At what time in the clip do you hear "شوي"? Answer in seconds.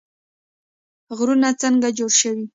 2.21-2.45